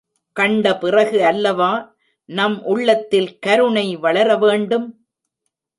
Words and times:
கண்ட 0.35 0.65
பிறகு 0.77 1.25
அல்லவா 1.25 1.71
நம் 2.29 2.57
உள்ளத்தில் 2.63 3.31
கருணை 3.39 3.87
வளர 3.95 4.37
வேண்டும்? 4.37 4.87